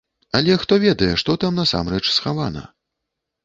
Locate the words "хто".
0.63-0.79